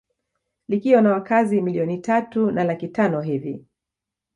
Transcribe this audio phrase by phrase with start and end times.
[0.67, 3.65] Likiwa na wakazi milioni tatu na laki tano hivi